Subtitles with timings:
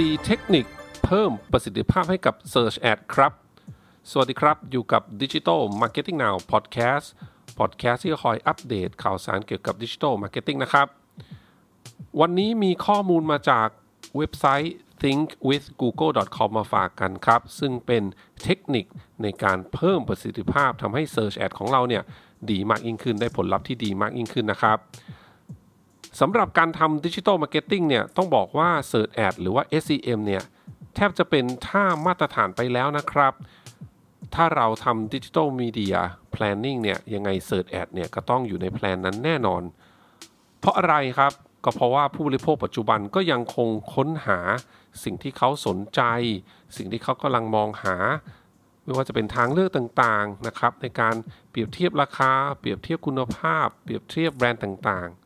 [0.00, 0.66] 4เทคนิค
[1.04, 3.32] เพิ่มประสิทธิภาพให้กับ Search Ad ครับ
[4.10, 7.06] สวัสดีครับ อยู่กับ Digital Marketing Now Podcast
[7.58, 10.86] Podcast ที่คอยอัปเดตข่าวสารเกี่ยวกับ Digital Marketing นะครับ
[12.20, 13.68] วันนี้มีข้อมูลมาจาก
[14.16, 18.02] เว็บไซต์ thinkwithgoogle.com มาฝากกันครับ ซึ่งเป็น
[18.42, 18.86] เทคนิค
[19.22, 22.02] ในการเพิ่มประสิทธิภาพทำให้ Search Ad ของเราเนี่ย
[22.50, 24.78] ดีมากยิ่งขึ้นได้ผลลัพธ์ที่ดีมากยิ่งขึ้นนะครับ
[26.20, 30.42] สำหรับการทำ digital marketing เนี่ยต้องบอกว่า Search Ad หรือว่า SEM เนี่ย
[30.94, 33.32] แทบจะเป็นท่ามาตรฐานไปแล้วนะครับ
[34.34, 39.62] ถ้าเราทำ digital media planning เนี่ยยังไง Search Ad เนี่ยก็ต้องอยู่ใน plan นั้นแน่นอน
[40.60, 41.32] เพราะอะไรครับ
[41.64, 44.38] ก็เพราะว่าผู้บริโภคปัจจุบันก็ยังคงค้นหา
[45.04, 46.00] สิ่งที่เขาสนใจ
[46.76, 47.96] สิ่งที่เขากำลังมองหา
[48.84, 51.14] ไม่ว่าจะเป็นทางเลือกต่างๆนะครับในการ
[51.50, 55.21] เปรียบเทียบราคา เปรียบเทียบคุณภาพ เปรียบเทียบแบรนด์ต่างๆ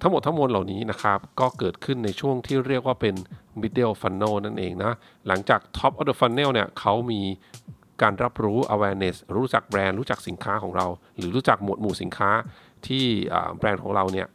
[0.00, 3.14] ทั้งหมดทั้งมวลเหล่านี้นะครับ ก็เกิดขึ้นในช่วงที่เรียกว่าเป็น
[3.60, 4.92] middle funnel นั่นเองนะ
[5.26, 7.20] หลังจาก top of the funnel เนี่ยเขามี
[8.02, 12.30] การรับรู้ awareness รู้จักแบรนด์รู้จักสินค้าของเรา หรือรู้จักหมวดหมู่สินค้า
[12.86, 13.04] ที่
[13.58, 14.26] แบรนด์ของเราเนี่ย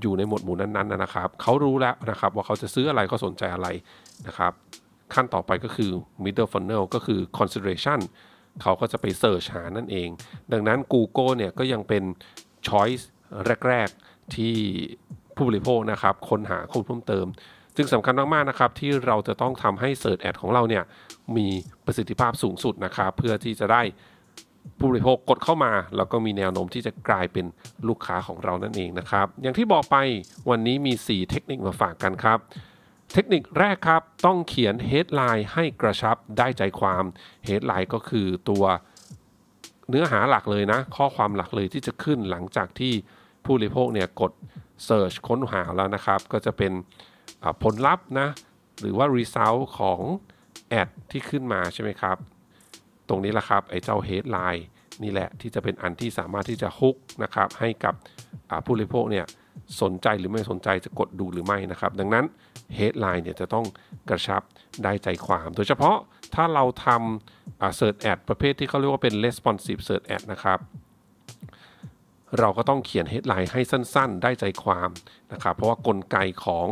[0.00, 3.68] อยู่ในหมวดหมู่นั้นๆนะครับ เขารู้แล้วนะครับว่าเขาจะซื้ออะไรเขาสนใจอะไร
[4.26, 4.52] นะครับ
[5.14, 5.90] ขั้นต่อไปก็คือ
[6.24, 8.00] middle funnel ก็คือ consideration
[8.62, 10.08] เขาก็จะไปเสิร์ชหานั่นเอง
[10.52, 12.02] ดังนั้น Google เนี่ยก็ยังเป็น
[12.68, 13.04] choice
[13.68, 14.54] แรก ๆ ที่
[15.36, 17.26] ผู้บริโภคนะครับค้นหาข้อมูลเพิ่มเติม
[17.76, 20.84] จึงสำคัญมากๆนะครับที่เราจะต้องทำให้ Search Ad ของเราเนี่ย
[21.36, 21.46] มี
[21.84, 23.82] ประสิทธิภาพสูงสุดนะครับเพื่อที่จะได้
[24.78, 27.46] ผู้บริโภคกดเข้ามา แล้วก็มีแนวโน้มที่จะกลายเป็น
[27.88, 29.96] ลูกค้าของเรานั่นเองนะครับ อย่างที่บอกไป
[30.50, 32.38] วันนี้มี 4 เทคนิคมาฝากกันครับ
[33.12, 37.04] เทคนิคแรกครับ ต้องเขียน headline ให้กระชับได้ใจความ
[37.48, 38.64] headline ก็คือตัว
[39.88, 42.92] เนื้อหาหลักเลยนะ ข้อความหลักเลยที่จะขึ้นหลังจากที่
[43.44, 44.32] ผู้บริโภคเนี่ยกด
[44.88, 46.72] search ค้นหาแล้วนะครับ ก็จะเป็น
[47.62, 48.28] ผลลัพธ์นะ
[48.80, 50.00] หรือว่า result ของ
[50.68, 52.16] แอดที่ขึ้นมาใช่ไหมครับ
[53.08, 54.62] ตรงนี้แหละครับ ไอ้เจ้า headline
[55.02, 57.94] นี่แหละที่จะเป็นอันที่สามารถที่จะฮุกนะครับ ให้กับ
[58.64, 59.26] ผู้บริโภคเนี่ย
[59.82, 62.24] สนใจหรือไม่สนใจจะกดดูหรือไม่นะครับ ดังนั้น
[62.78, 63.66] headline เนี่ยจะต้อง
[64.08, 64.42] กระชับ
[64.82, 65.96] ได้ใจความ โดยเฉพาะ
[66.34, 70.58] ถ้าเราทำ search ad ประเภทที่เขาเรียกว่าเป็น responsive search ad นะครับ
[72.38, 74.90] เราก็ต้องเขียน headline ให้สั้นๆ ได้ใจความ
[75.32, 76.68] นะครับเพราะว่ากลไกของ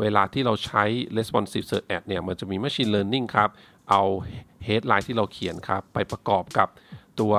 [0.00, 0.84] เวลาที่เราใช้
[1.18, 3.50] responsive search ad เนี่ย มันจะมี machine learning ครับ
[3.90, 4.02] เอา
[4.66, 6.68] headline ที่เราเขียนครับ ไปประกอบกับ
[7.20, 7.34] ตัว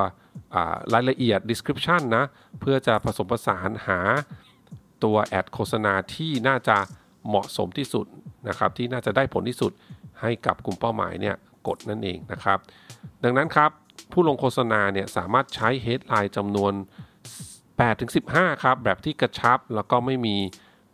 [0.94, 2.26] รายละเอียด description นะ
[2.60, 4.00] เพื่อจะผสมผสานหา
[5.04, 6.78] ตัวแอดโฆษณาที่น่าจะ
[7.28, 8.06] เหมาะสมที่สุด
[8.50, 9.72] นะครับ ที่น่าจะได้ผลที่สุด
[10.22, 11.36] ให้กับกลุ่มเป้าหมายเนี่ย
[11.68, 12.60] กดนั่นเองนะครับ
[13.24, 13.72] ดังนั้นครับ
[14.12, 16.74] ผู้ลงโฆษณาเนี่ยสามารถใช้ headline จำนวน
[17.84, 20.36] 8-15 ครับ แบบที่กระชับแล้วก็ไม่มี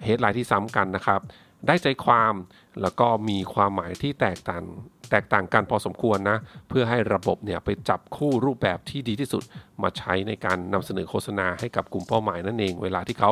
[0.06, 1.22] headline ที่ซ้ำกันนะครับ
[1.68, 2.34] ได้ใจความ
[2.82, 4.64] แล้วก็มีความหมายที่แตกต่าง
[5.12, 6.38] แตกต่างกันพอสมควรนะ
[6.70, 9.44] เพื่อให้ระบบเนี่ยไปจับคู่รูปแบบที่ดีที่สุด
[9.84, 13.32] มาใช้ในการนำเสนอโฆษณาให้กับกลุ่มเป้าหมายนั่นเอง เวลาที่เขา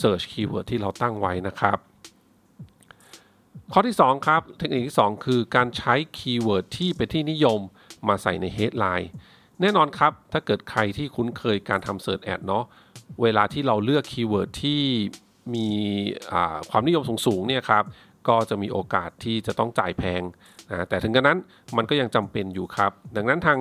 [0.00, 1.78] Search Keyword ที่เราตั้งไว้นะครับ
[3.72, 7.60] ข้อที่ 2 ครับ เทคนิคที่ 2 คือการใช้ keyword ที่เป็นที่นิยม
[8.08, 9.08] มาใส่ใน Headline
[9.60, 12.64] แน่นอนครับ ถ้าเกิดใครที่คุ้นเคยการทำ Search Ad เนาะ
[13.22, 14.82] เวลาที่เราเลือก keyword ที่
[15.54, 15.68] มี
[16.70, 17.84] ความนิยมสูงๆเนี่ยครับ
[18.28, 20.22] ก็จะมีโอกาสที่จะต้องจ่ายแพง
[20.70, 21.38] นะแต่ถึงกระนั้น
[21.76, 23.58] มันก็ยังจำเป็นอยู่ครับ ดังนั้นทาง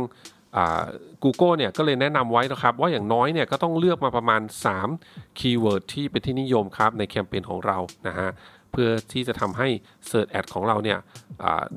[1.23, 4.41] Google เนี่ยก็เลยแนะนำไว้นะครับ ว่าอย่างน้อยเนี่ยก็ต้องเลือกมาประมาณ
[4.89, 8.29] 3 keyword ที่เป็นที่นิยมครับในแคมเปญของเรานะฮะ
[8.71, 9.67] เพื่อที่จะทำให้
[10.09, 10.97] Search Ad ของเราเนี่ย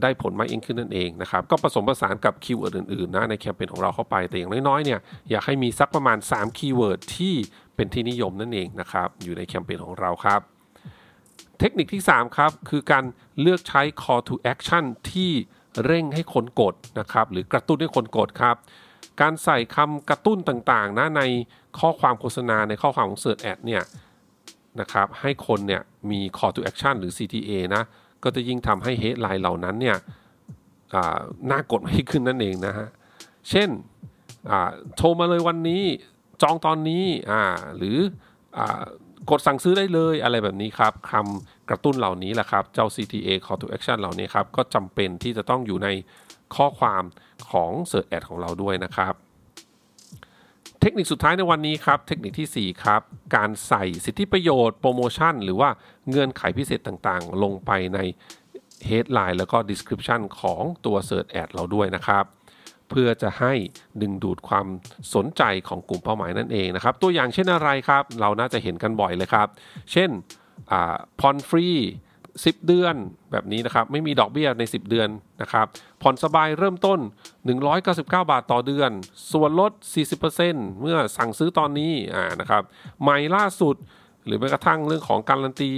[0.03, 7.35] ได้ผลมากยิ่งขึ้นนั่นเองนะครับ ก็ผสมผสานกับ keyword อื่นๆนะในแคมเปญของเราเข้าไปแต่อย่างน้อยๆเนี่ยอยากให้มีสักประมาณ 3 keyword ที่
[7.77, 10.41] เป็นที่นิยมนั่นเองนะครับ อยู่ในแคมเปญของเราครับ
[11.59, 13.05] เทคนิคที่ 3 ครับ คือการ
[13.41, 15.33] เลือกใช้ call to action ที่
[15.85, 18.57] เร่งให้คนกดนะครับ หรือกระตุ้นให้คนกดครับ
[19.21, 21.23] การใส่คำกระตุ้นต่างๆนะใน
[21.79, 23.83] ข้อความโฆษณาในข้อความของ Search Ad เนี่ย
[24.81, 27.83] นะครับให้คนเนี่ยมี call to action หรือ CTA นะ
[28.23, 29.97] ก็จะยิ่งทำให้ headline เหล่านั้นเนี่ย
[31.51, 32.89] น่ากดให้ขึ้นนั่นเองนะฮะ
[33.51, 33.69] เช่น
[34.97, 35.83] โทรมาเลยวันนี้
[36.43, 37.43] จองตอนนี้อ่า
[37.77, 37.97] หรือ
[39.31, 45.89] กดสั่งซื้อได้เลยอะไรแบบนี้ครับคำกระตุ้นเหล่านี้แหละครับ เจ้า CTA call to action เหล่านี้ครับก็จำเป็นที่จะต้องอยู่ใน
[46.57, 47.03] ข้อความ
[47.51, 49.15] ของ Search Ad ของเราด้วยนะครับ
[50.81, 53.03] เทคนิคสุดท้ายในวันนี้ครับ เทคนิคที่ 4 ครับ
[53.37, 55.71] การใส่สิทธิประโยชน์โปรโมชั่น หรือว่า
[56.09, 57.99] เงื่อนไขพิเศษต่างๆ ลงไปใน
[58.89, 62.25] headline แล้วก็ description ของตัว Search Ad เราด้วยนะครับ
[62.97, 63.53] เพื่อจะให้
[64.03, 64.67] ดึงดูดความ
[65.15, 69.49] สนใจของกลุ่มเป้าหมายนั่นเองนะครับ ตัวอย่างเช่นอะไรครับ เราน่าจะเห็นกันบ่อยเลยครับ
[69.93, 70.11] เช่น
[71.21, 71.69] ผ่อนฟรี
[72.17, 72.95] 10 เดือน
[73.33, 75.09] แบบนี้นะครับ ไม่มีดอกเบี้ยใน 10 เดือน
[75.43, 75.67] นะครับ
[76.03, 76.99] ผ่อนสบายเริ่มต้น
[77.65, 78.91] 199 บาทต่อเดือน
[79.33, 79.73] ส่วนลด
[80.27, 82.63] 40%เมื่อสั่งซื้อตอนนี้อ่านะครับ
[83.03, 83.77] ใหม่ล่าสุด
[84.27, 85.71] หรือแม้กระทั่งเรื่องของการันตี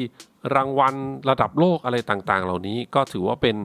[0.54, 0.94] รางวัล
[1.30, 3.56] ระดับโลกอะไรต่างๆ เหล่านี้ก็ถือว่าเป็น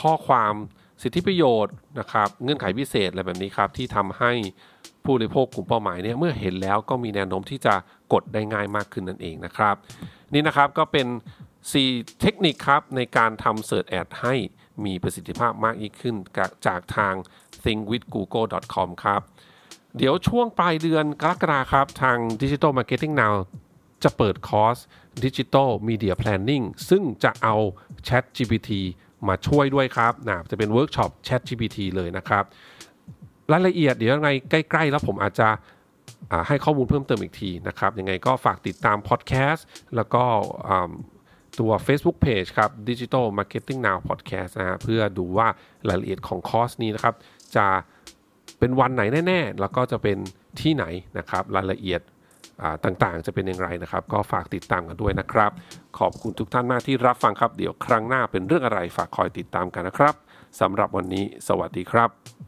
[0.00, 0.54] ข้อความ
[1.02, 4.32] สิทธิประโยชน์นะครับเงื่อนไขพิเศษอะไรแบบนี้ครับที่ทำให้
[5.04, 7.74] ผู้บริโภคกลุ่มเป้าหมายเนี่ยเมื่อเห็นแล้วก็มีแนวโน้มที่จะ
[8.12, 9.74] กดได้ง่ายมากขึ้นนั่นเองนะครับ
[10.32, 11.06] นี่นะครับก็เป็น
[11.64, 14.34] 4 เทคนิคครับในการทำ Search Ad ให้
[14.84, 16.16] มีประสิทธิภาพมากยิ่งขึ้น
[16.66, 17.14] จากทาง
[17.64, 19.20] thinkwithgoogle.com ครับ
[19.96, 23.34] เดี๋ยวช่วงปลายเดือนกรกฎาครับ ทาง Digital Marketing Now
[24.02, 24.78] จะเปิดคอร์ส
[25.24, 27.56] Digital Media Planning ซึ่งจะเอา
[28.08, 28.70] Chat GPT
[29.28, 32.44] มาช่วยด้วยครับนะจะเป็นเวิร์กช็อป Chat GPT เลยนะครับ
[33.52, 35.48] รายละเอียดเดี๋ยวยังไงใกล้ ๆ แล้วผมอาจจะ
[36.48, 39.66] ให้ข้อมูลเพิ่มเติมอีกทีนะครับ ยังไงก็ฝากติดตามพอดแคสต์
[39.96, 40.22] แล้วก็
[41.58, 45.48] ตัว Facebook Page ครับ Digital Marketing Now Podcast นะฮะเพื่อดูว่า
[45.88, 47.14] รายละเอียดของคอร์สนี้นะครับ
[47.56, 47.66] จะ
[48.58, 50.18] เป็นวันไหนแน่ ๆ แล้วก็จะเป็น
[50.60, 50.84] ที่ไหน
[51.18, 52.00] นะครับ รายละเอียด
[52.84, 55.50] ต่างๆ จะเป็นอย่างไรนะครับ ก็ฝากติดตามกันด้วยนะครับ
[55.98, 60.14] ขอบคุณทุกท่านมากที่รับฟังครับ เดี๋ยวครั้งหน้าเป็นเรื่องอะไรฝากคอยติดตามกันนะครับ
[60.60, 62.47] สำหรับวันนี้ สวัสดีครับ